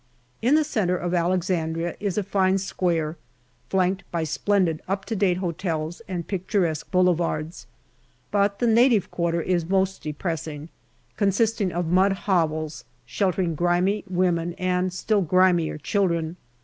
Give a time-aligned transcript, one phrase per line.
[0.41, 3.17] In the centre of Alexandria is a fine square
[3.69, 7.67] flanked by splendid up to date hotels and picturesque boulevards;
[8.31, 10.69] but the native quarter is most depressing,
[11.17, 16.35] consisting of mud hovels sheltering grimy women and still grimier children.